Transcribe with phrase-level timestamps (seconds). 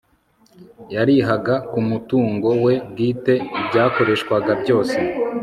[0.95, 4.97] yarihaga ku mutungo we bwite ibyakoreshwaga byose